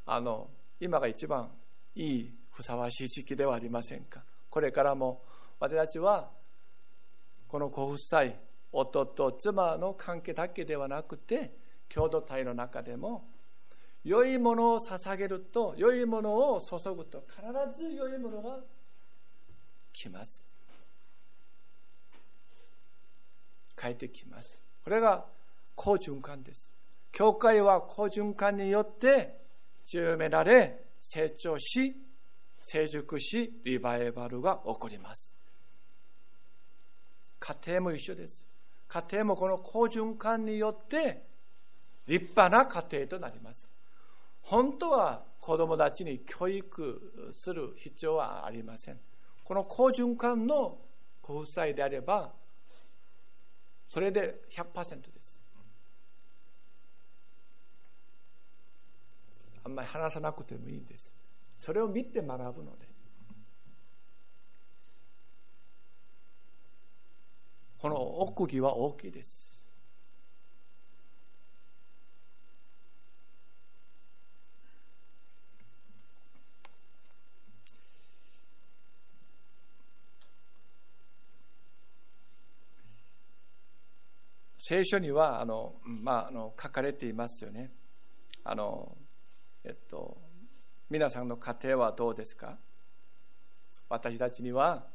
[0.04, 1.48] あの今が一番
[1.94, 4.22] いいふさわしい時期ではありませんか？
[4.50, 5.22] これからも
[5.58, 6.28] 私たちは
[7.48, 8.24] このご夫妻
[8.70, 11.54] 夫と妻の関係だけではなくて
[11.88, 13.24] 共同体の中でも
[14.04, 17.42] 良いものを捧げると良いものを注ぐと必
[17.78, 18.58] ず良いものが
[19.92, 20.48] 来ます。
[23.80, 24.62] 変えてきます。
[24.84, 25.24] これが
[25.74, 26.74] 好循環です。
[27.10, 29.40] 教会は好循環によって
[29.84, 31.94] 強められ成長し
[32.58, 35.36] 成熟しリバイバルが起こります。
[37.40, 38.46] 家庭も一緒です。
[38.86, 41.24] 家庭もこの好循環によって
[42.06, 43.70] 立派な家庭となります。
[44.42, 49.00] 本当は子供たちに教育する必要はありません。
[49.44, 50.78] この好循環の
[51.20, 52.32] ご夫妻であれば
[53.88, 55.40] それで100%です。
[59.64, 61.14] あんまり話さなくてもいいんです。
[61.58, 62.88] それを見て学ぶので。
[67.78, 69.51] この奥義は大きいです。
[84.64, 87.72] 聖書にはあの、まあ、あの書かれていますよね。
[88.44, 88.96] あの
[89.64, 90.16] えっと
[90.88, 92.58] 皆さんの家庭はどうですか？
[93.88, 94.86] 私たちには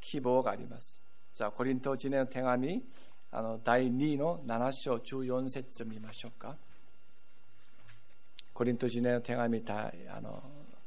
[0.00, 1.04] 希望があります。
[1.34, 2.82] じゃあコリント人への手紙
[3.32, 6.56] あの第2の7章14節見ましょうか。
[8.54, 10.42] コリント人への手紙あの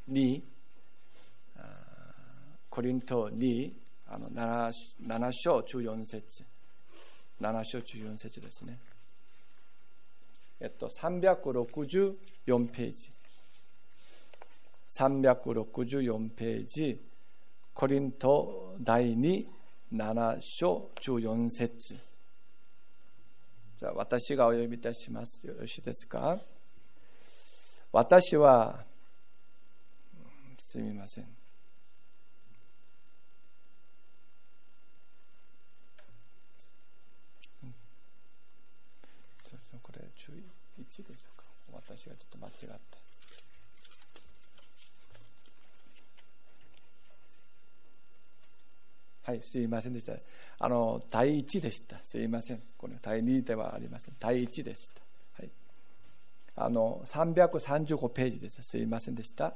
[0.09, 0.41] 2
[2.71, 3.71] コリント2
[4.07, 4.71] あの 7,
[5.05, 6.48] 7章14節。
[7.41, 8.77] 7章14節ですね。
[10.59, 13.11] えっと、364ページ。
[14.89, 17.01] 364ページ、
[17.73, 19.47] コリント第2、
[19.93, 21.95] 7章14節
[23.77, 25.45] じゃあ私がお読みいたします。
[25.47, 26.37] よろしいですか？
[27.93, 28.83] 私は、
[30.57, 31.39] すみません。
[40.89, 42.79] 1でしょうか私がちょっと間違っ
[49.25, 49.31] た。
[49.31, 50.13] はいすいませんでした。
[50.59, 51.97] あの第1でした。
[52.03, 52.61] すいません。
[52.77, 54.15] これ第2ではありません。
[54.17, 55.01] 第1でした。
[55.41, 55.51] はい。
[56.55, 58.59] あの335ページです。
[58.61, 59.53] すいませんでした。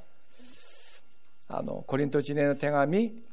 [1.48, 3.24] あのコリント1年の手紙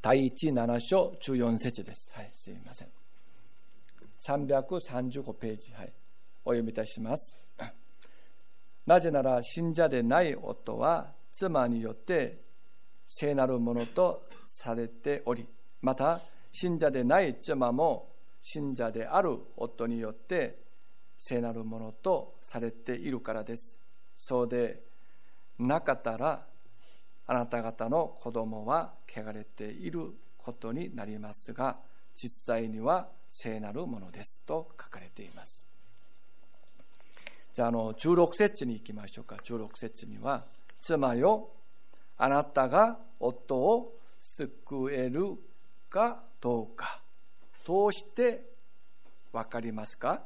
[0.00, 2.12] 第17章14節です。
[2.14, 2.88] はいすいません。
[4.24, 5.72] 335ページ。
[5.72, 5.92] はい。
[6.44, 7.49] お読みいたします。
[8.90, 12.40] なぜなら信者でない夫は妻によって
[13.06, 15.46] 聖なるものとされており、
[15.80, 16.18] また
[16.50, 18.08] 信者でない妻も
[18.42, 20.58] 信者である夫によって
[21.16, 23.80] 聖なるものとされているからです。
[24.16, 24.80] そうで
[25.56, 26.44] なかったら
[27.28, 30.00] あなた方の子供は汚れている
[30.36, 31.76] ことになりますが
[32.16, 35.69] 実際には聖なるものですと書かれています。
[37.60, 39.36] じゃあの16節に行きましょうか。
[39.44, 40.46] 16節には
[40.80, 41.50] 「妻よ
[42.16, 45.36] あなたが夫を救える
[45.90, 47.02] かどうか
[47.66, 48.46] どうして
[49.30, 50.22] 分かりますか？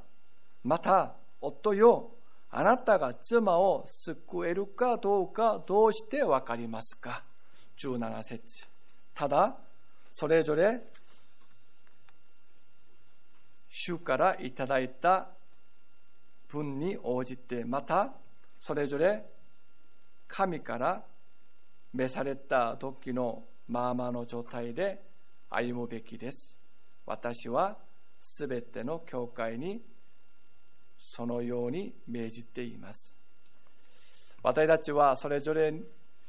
[0.63, 2.13] また夫よ
[2.51, 7.25] あなたが妻を救えるかどうかどうして分かりますか
[7.77, 8.69] ？17節。
[9.13, 9.57] ただ
[10.13, 10.87] それぞれ
[13.69, 15.34] 主からいただいた
[16.55, 18.15] 分に応じてまた
[18.61, 19.25] それぞれ
[20.29, 21.03] 神から
[21.93, 25.03] 召された時のまあまの状態で
[25.51, 26.61] 歩むべきです。
[27.07, 27.77] 私は
[28.21, 29.83] すべての教会に
[30.97, 33.17] そのように命じています。
[34.43, 35.75] 私たちはそれぞれ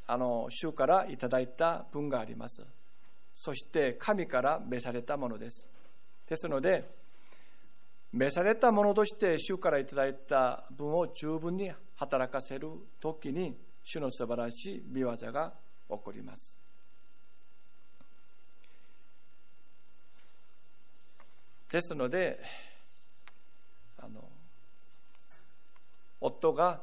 [0.07, 2.65] あの主からいただいた分があります。
[3.33, 5.67] そして神から召されたものです。
[6.27, 7.04] ですので
[8.15, 12.69] 召されたものとして主からいただいた分を十分に働かせる
[13.01, 15.53] 時に主の素晴らしい見業が
[15.89, 16.57] 起こります。
[21.69, 22.39] ですので
[23.97, 24.29] あの
[26.21, 26.79] 夫が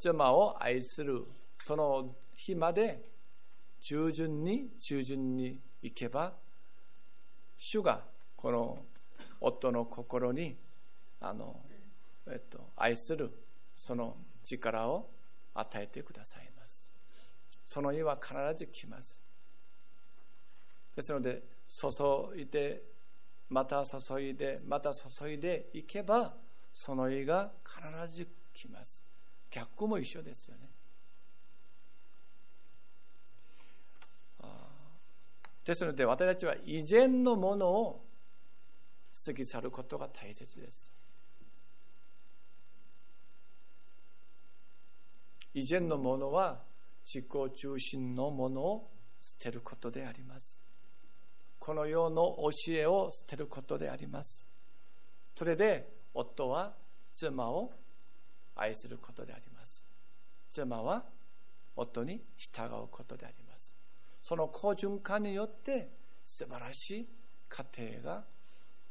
[0.00, 1.24] 妻を愛する
[1.64, 3.00] その日まで
[3.80, 6.32] 従順に従順に行けば
[7.56, 8.02] 主が
[8.34, 8.78] この
[9.40, 10.56] 夫の心に
[11.20, 11.60] あの、
[12.26, 13.30] えっと、愛する
[13.76, 15.10] その力を
[15.54, 16.90] 与えてくださいます。
[17.66, 19.20] その日は必ず来ます。
[20.94, 22.82] ですので注いで
[23.48, 26.34] また注いでまた注いでいけば
[26.72, 29.04] その日が必ず来ます。
[29.50, 30.68] 逆も一緒ですよね。
[35.64, 38.03] ですので私たちは以前のものを
[39.26, 40.92] 過ぎ去ることが大切です。
[45.54, 46.62] 以前のものは
[47.04, 48.90] 自己中心のものを
[49.20, 50.60] 捨てることであります。
[51.60, 52.36] この世の
[52.66, 54.48] 教えを捨てることであります。
[55.36, 56.74] それで夫は
[57.12, 57.72] 妻を
[58.56, 59.86] 愛することであります。
[60.50, 61.04] 妻は
[61.76, 63.74] 夫に従うことであります。
[64.22, 65.90] その好循環によって
[66.24, 67.08] 素晴らしい
[67.48, 67.64] 家
[68.02, 68.24] 庭が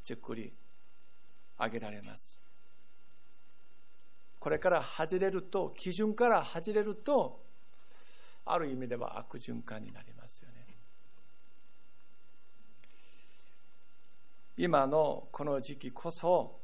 [0.03, 0.51] 作り
[1.57, 2.39] 上げられます。
[4.37, 7.41] これから外れると基準から外れると
[8.43, 10.67] ある意味では悪循環になりますよね。
[14.57, 16.59] 今のこの時期こそ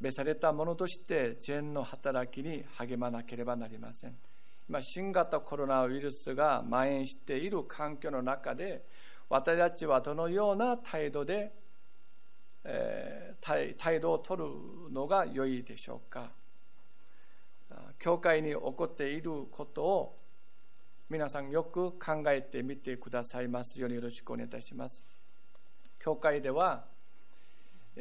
[0.00, 4.16] 召されたものとして善の働きに励まなければなりません。
[4.68, 8.84] 今新型コロナウイルスが蔓延している環境の中で
[9.28, 11.52] 私たちはどのような態度で
[12.64, 14.48] えー、態度を取る
[14.90, 16.30] のが良いでしょうか。
[17.98, 20.18] 教会に起こっていることを
[21.10, 25.02] 皆さんよく考えてみてくださいますようによろしくお願いいたします。
[25.98, 26.84] 教会では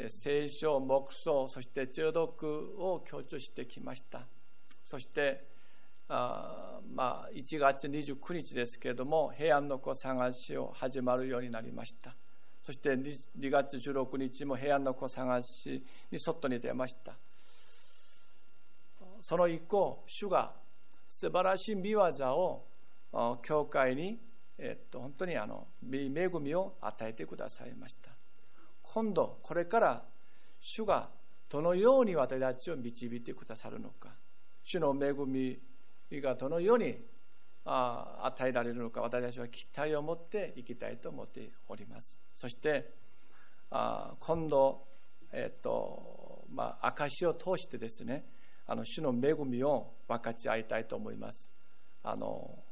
[0.10, 4.28] 聖書黙想そして中読を強調してきました。
[4.86, 5.46] そして
[6.10, 12.16] あまあ1月29日ですけれども平安の子探しを始まるようになりました。
[12.68, 17.14] そして2月16日も平安の子探しに外に出ました。
[19.22, 20.52] その以降主が
[21.06, 22.68] 素晴らしい見業を
[23.42, 24.20] 教会に、
[24.58, 26.10] えっと、本当にあの恵
[26.42, 28.12] みを与えてくださいました。
[28.82, 30.04] 今度これから
[30.60, 31.08] 主が
[31.48, 34.10] どのように私たちを導いてくださるのか。
[34.62, 35.58] 主の恵み
[36.20, 36.98] がどのように
[37.68, 42.20] 与えられるのか私たちは期待を持っていきたいと思っております。
[42.36, 42.94] そして
[43.70, 44.88] 今度、
[45.32, 48.26] えっとまあ、証を通してですね
[48.66, 51.52] あの主の恵みを分かち合いたいと思います。
[52.04, 52.64] あの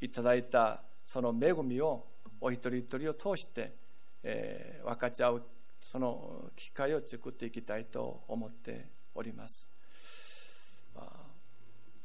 [0.00, 2.06] いただいたその恵みを
[2.40, 3.72] お一人一人を通して、
[4.22, 5.42] えー、分かち合う
[5.80, 9.71] その機会を作っていきたいと思っております。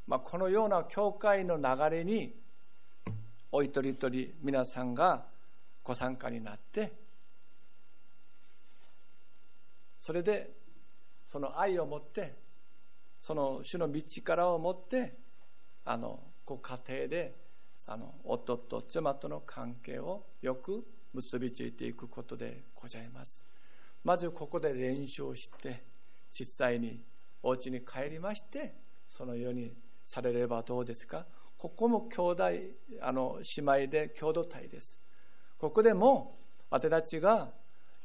[0.08, 2.34] まあ、このような教会の流れに
[3.52, 5.26] お一人一人皆さんが
[5.84, 6.94] ご参加になって
[10.00, 10.52] それで
[11.30, 12.36] その愛を持って
[13.22, 15.16] その主の道からを持って
[15.84, 17.36] あのご家庭で
[17.88, 23.44] あの夫と妻との関係をよく結びついていくことでございます。
[24.04, 25.84] まずここで練習をして
[26.32, 27.04] 実際に
[27.44, 28.76] お家に帰りまして
[29.10, 29.74] そのように
[30.08, 31.26] されればどうですか？
[31.58, 32.44] ここも兄弟
[33.02, 34.98] あの姉妹で共同体です。
[35.58, 36.40] ここでも
[36.70, 37.50] 私たちが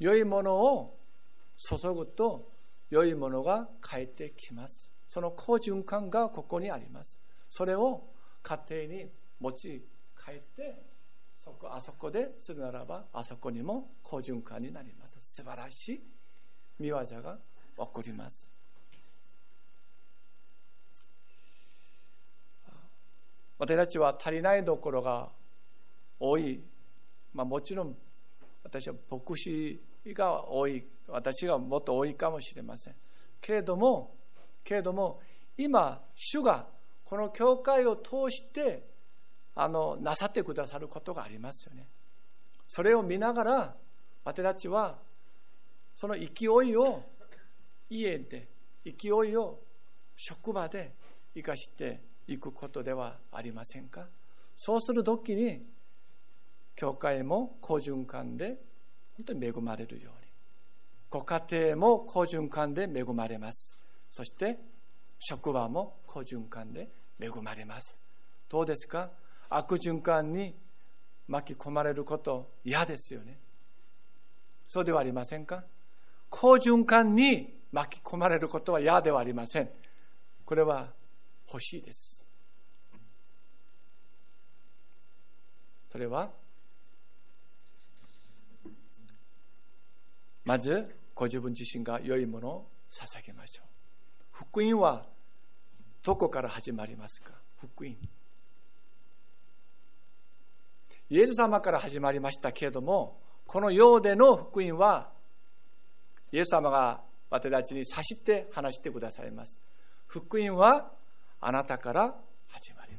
[0.00, 0.98] 良いものを
[1.56, 2.50] 注ぐと
[2.90, 4.90] 良いものが返ってきます。
[5.08, 7.20] その好循環がここにあります。
[7.48, 8.08] それを
[8.42, 9.06] 家庭に
[9.38, 9.86] 持ち
[10.18, 10.82] 帰って
[11.38, 15.18] そこあそこでするならばあそこにも好循環になります。
[15.20, 16.00] 素晴らしい
[16.80, 18.50] 見業が起こります。
[23.62, 25.30] 私たちは足りないところが
[26.18, 26.60] 多い、
[27.32, 27.96] まあ、もちろん
[28.64, 30.84] 私は牧師が多い。
[31.06, 32.94] 私がもっと多いかもしれません。
[33.40, 34.16] けれども
[34.64, 35.20] けれども
[35.56, 36.66] 今主が
[37.04, 38.82] この教会を通して
[39.54, 41.86] あのなさってくださることがありますよね。
[42.66, 43.76] それを見ながら
[44.24, 44.98] 私たちは
[45.94, 47.04] その勢いを
[47.88, 48.48] 家で
[48.84, 49.60] 勢いを
[50.16, 50.96] 職場で
[51.36, 54.06] 生かして行くことではありませんか？
[54.56, 55.62] そうする時に
[56.76, 58.56] 教会も好循環で
[59.16, 60.30] 本当に恵まれるように。
[61.10, 63.78] ご家庭も好循環で恵まれます。
[64.10, 64.58] そして
[65.18, 66.88] 職場も好循環で
[67.20, 68.00] 恵まれます。
[68.48, 69.10] どうですか？
[69.48, 70.54] 悪循環に
[71.28, 73.38] 巻き込まれること嫌ですよね。
[74.66, 75.64] そうではありませんか？
[76.30, 79.68] 好循環に巻き込まれることは嫌ではありません。
[80.44, 80.88] これは
[81.48, 82.21] 欲しいです。
[85.92, 86.30] それは？
[90.42, 93.66] まずご自分自身が良いものを捧げましょう。
[94.32, 95.04] 福音は
[96.02, 97.32] どこから始まりますか？
[97.60, 97.90] 福音。
[101.10, 105.10] イエス様から始まりましたけれどもこのようでの福音は
[106.32, 109.60] イエス様が私たちに差して話してくださいます。
[110.06, 110.90] 福音は
[111.38, 112.14] あなたから
[112.48, 112.91] 始まります。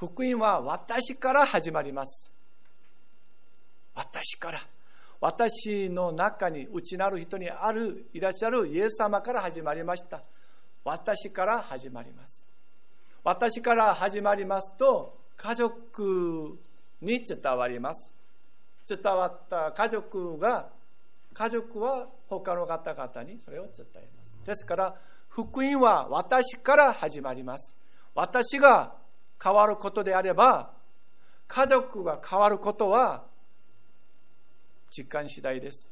[0.00, 2.32] 福音は私から始まります。
[3.94, 4.60] 私から。
[5.20, 10.22] 私の中に内なる人にあるいらっしゃるイエス様から始まりました。
[10.84, 12.48] 私から始まります。
[13.22, 16.58] 私から始まりますと家族
[17.02, 18.14] に伝わります。
[18.88, 20.70] 伝わった家族が
[21.34, 24.46] 家族は他の方々にそれを伝えます。
[24.46, 24.94] ですから
[25.28, 27.76] 福音は私から始まります。
[28.14, 28.98] 私が
[29.42, 30.70] 変わることであれば
[31.48, 33.24] 家族が変わることは
[34.90, 35.90] 実感次第です。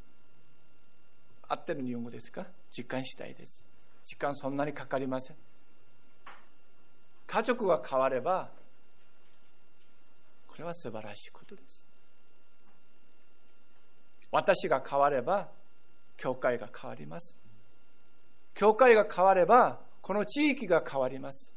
[1.49, 2.47] 合ってる日本語ですか？
[2.71, 3.65] 実感次第です。
[4.05, 5.37] 時間そんなにかかりません。
[7.27, 8.51] 家族が変われば、
[10.47, 11.89] これは素晴らしいことです。
[14.31, 15.49] 私が変われば、
[16.17, 17.41] 教会が変わります。
[18.55, 21.53] 教会が変われば、この地域が変わります。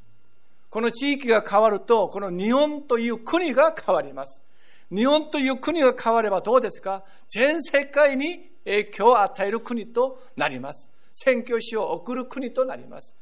[0.72, 4.42] この地域が変わると、この日本という国が変わります。
[4.90, 7.04] 日本という国が変わればどうですか？
[7.28, 10.90] 全世界に影響を与える国となります。
[11.12, 13.18] 宣教師を送る国となります。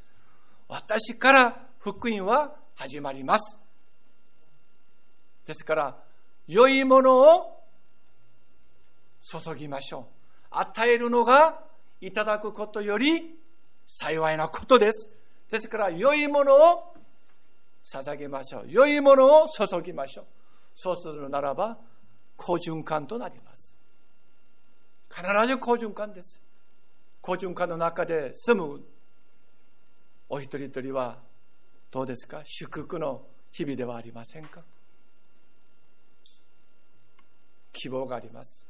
[0.68, 3.60] 私から福音は始まります。
[5.47, 5.97] ですから、
[6.47, 7.64] 良いものを
[9.24, 10.04] 注ぎましょう。
[10.52, 11.62] 与えるのが
[12.00, 13.39] いただくことより
[13.88, 15.10] 幸いなことです。
[15.50, 16.93] ですから、良いものを
[17.92, 18.66] 捧げましょう。
[18.68, 20.26] 良いものを注ぎましょう。
[20.76, 21.78] そうするならば
[22.38, 23.76] 好循環となります。
[25.10, 26.42] 必ず好循環です。
[27.22, 28.82] 好循環の中で住む
[30.30, 31.18] お一人一人は
[31.92, 32.42] どうですか？
[32.46, 34.62] 祝福の日々ではありませんか？
[37.74, 38.68] 希望があります。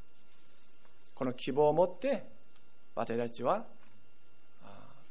[1.14, 2.24] この希望を持って
[2.94, 3.66] 私たちは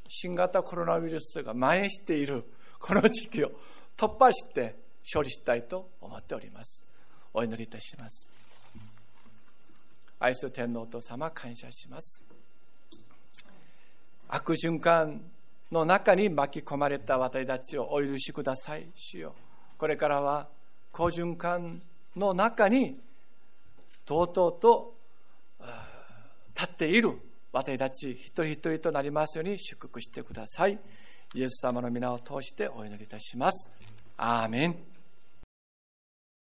[0.07, 2.43] 新型コロナウイルスが蔓延している
[2.79, 3.51] この時期を
[3.99, 6.87] 突破して勝利したいと思っております。
[7.33, 8.29] お祈りいたします。
[10.21, 12.23] 愛する天皇と様感謝します。
[14.29, 15.19] 悪循環
[15.69, 18.87] の中に巻き込まれた私たちをお許しください。
[18.95, 19.35] 主よ。
[19.77, 20.47] これからは
[20.93, 21.81] 好循環
[22.15, 23.01] の中に
[24.05, 24.95] とうとうと
[26.55, 27.19] 立っている
[27.51, 30.79] 私たち一人一人となりますように祝福してください。
[31.35, 33.71] イエス様の皆を通してお祈りいたします。
[34.17, 34.88] アーメン。